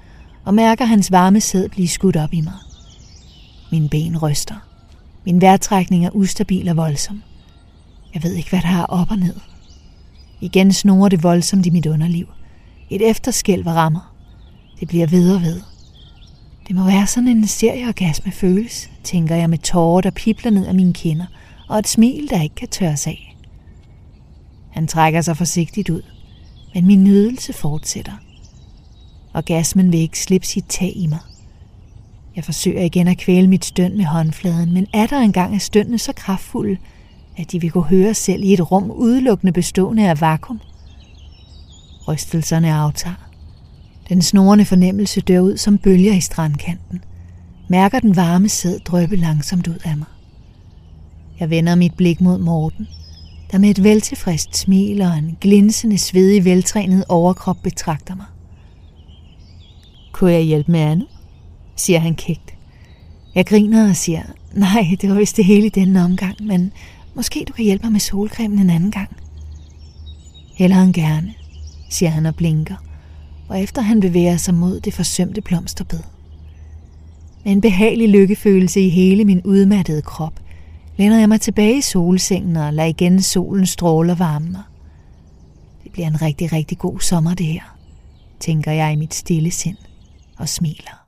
og 0.45 0.53
mærker 0.53 0.85
hans 0.85 1.11
varme 1.11 1.41
sæd 1.41 1.69
blive 1.69 1.87
skudt 1.87 2.15
op 2.15 2.33
i 2.33 2.41
mig. 2.41 2.53
Min 3.71 3.89
ben 3.89 4.17
ryster. 4.17 4.55
Min 5.25 5.41
vejrtrækning 5.41 6.05
er 6.05 6.09
ustabil 6.15 6.69
og 6.69 6.77
voldsom. 6.77 7.23
Jeg 8.13 8.23
ved 8.23 8.33
ikke, 8.33 8.49
hvad 8.49 8.61
der 8.61 8.77
er 8.77 8.85
op 8.85 9.11
og 9.11 9.17
ned. 9.17 9.35
Igen 10.41 10.73
snorer 10.73 11.09
det 11.09 11.23
voldsomt 11.23 11.65
i 11.65 11.69
mit 11.69 11.85
underliv. 11.85 12.27
Et 12.89 13.09
efterskælv 13.09 13.67
rammer. 13.67 14.13
Det 14.79 14.87
bliver 14.87 15.07
ved 15.07 15.35
og 15.35 15.41
ved. 15.41 15.61
Det 16.67 16.75
må 16.75 16.83
være 16.83 17.07
sådan 17.07 17.27
en 17.27 17.47
serieorgasme 17.47 18.31
føles, 18.31 18.89
tænker 19.03 19.35
jeg 19.35 19.49
med 19.49 19.57
tårer, 19.57 20.01
der 20.01 20.11
pipler 20.11 20.51
ned 20.51 20.65
af 20.65 20.75
mine 20.75 20.93
kinder, 20.93 21.25
og 21.69 21.79
et 21.79 21.87
smil, 21.87 22.29
der 22.29 22.41
ikke 22.41 22.55
kan 22.55 22.67
tørres 22.67 23.07
af. 23.07 23.37
Han 24.69 24.87
trækker 24.87 25.21
sig 25.21 25.37
forsigtigt 25.37 25.89
ud, 25.89 26.01
men 26.73 26.85
min 26.85 27.03
nydelse 27.03 27.53
fortsætter. 27.53 28.13
Orgasmen 29.33 29.91
vil 29.91 29.99
ikke 29.99 30.19
slippe 30.19 30.47
sit 30.47 30.65
tag 30.69 30.93
i 30.95 31.07
mig. 31.07 31.19
Jeg 32.35 32.43
forsøger 32.43 32.81
igen 32.81 33.07
at 33.07 33.17
kvæle 33.17 33.47
mit 33.47 33.65
støn 33.65 33.97
med 33.97 34.05
håndfladen, 34.05 34.73
men 34.73 34.87
er 34.93 35.07
der 35.07 35.19
engang 35.19 35.55
er 35.55 35.59
stønnene 35.59 35.97
så 35.97 36.13
kraftfulde, 36.13 36.77
at 37.37 37.51
de 37.51 37.61
vil 37.61 37.71
kunne 37.71 37.83
høre 37.83 38.13
selv 38.13 38.43
i 38.43 38.53
et 38.53 38.71
rum 38.71 38.91
udelukkende 38.91 39.53
bestående 39.53 40.09
af 40.09 40.21
vakuum? 40.21 40.59
Rystelserne 42.07 42.73
aftager. 42.73 43.29
Den 44.09 44.21
snorende 44.21 44.65
fornemmelse 44.65 45.21
dør 45.21 45.39
ud 45.39 45.57
som 45.57 45.77
bølger 45.77 46.13
i 46.13 46.21
strandkanten. 46.21 47.03
Mærker 47.67 47.99
den 47.99 48.15
varme 48.15 48.49
sæd 48.49 48.79
drøbe 48.79 49.15
langsomt 49.15 49.67
ud 49.67 49.79
af 49.85 49.97
mig. 49.97 50.07
Jeg 51.39 51.49
vender 51.49 51.75
mit 51.75 51.93
blik 51.93 52.21
mod 52.21 52.37
Morten, 52.37 52.87
der 53.51 53.57
med 53.57 53.69
et 53.69 53.83
veltilfredst 53.83 54.57
smil 54.57 55.01
og 55.01 55.17
en 55.17 55.37
glinsende, 55.41 55.97
svedig, 55.97 56.45
veltrænet 56.45 57.05
overkrop 57.07 57.57
betragter 57.63 58.15
mig. 58.15 58.25
Kunne 60.11 60.31
jeg 60.31 60.41
hjælpe 60.41 60.71
med 60.71 60.79
andet? 60.79 61.07
siger 61.75 61.99
han 61.99 62.15
kægt. 62.15 62.53
Jeg 63.35 63.45
griner 63.45 63.89
og 63.89 63.95
siger, 63.95 64.21
nej, 64.53 64.95
det 65.01 65.09
var 65.09 65.15
vist 65.15 65.37
det 65.37 65.45
hele 65.45 65.65
i 65.65 65.69
denne 65.69 66.03
omgang, 66.03 66.35
men 66.43 66.71
måske 67.15 67.45
du 67.47 67.53
kan 67.53 67.65
hjælpe 67.65 67.83
mig 67.83 67.91
med 67.91 67.99
solcremen 67.99 68.59
en 68.59 68.69
anden 68.69 68.91
gang. 68.91 69.09
Heller 70.55 70.75
han 70.75 70.91
gerne, 70.91 71.33
siger 71.89 72.09
han 72.09 72.25
og 72.25 72.35
blinker, 72.35 72.75
og 73.47 73.61
efter 73.61 73.81
han 73.81 73.99
bevæger 73.99 74.37
sig 74.37 74.53
mod 74.53 74.79
det 74.79 74.93
forsømte 74.93 75.41
blomsterbed. 75.41 75.99
Med 77.43 77.51
en 77.51 77.61
behagelig 77.61 78.09
lykkefølelse 78.09 78.81
i 78.81 78.89
hele 78.89 79.25
min 79.25 79.41
udmattede 79.41 80.01
krop, 80.01 80.39
læner 80.99 81.19
jeg 81.19 81.29
mig 81.29 81.41
tilbage 81.41 81.77
i 81.77 81.81
solsengen 81.81 82.55
og 82.55 82.73
lader 82.73 82.89
igen 82.89 83.21
solen 83.21 83.65
stråle 83.65 84.11
og 84.11 84.19
varme 84.19 84.49
mig. 84.49 84.63
Det 85.83 85.91
bliver 85.91 86.07
en 86.07 86.21
rigtig, 86.21 86.53
rigtig 86.53 86.77
god 86.77 86.99
sommer 86.99 87.33
det 87.33 87.45
her, 87.45 87.77
tænker 88.39 88.71
jeg 88.71 88.93
i 88.93 88.95
mit 88.95 89.13
stille 89.13 89.51
sind 89.51 89.77
og 90.37 90.49
smiler. 90.49 91.05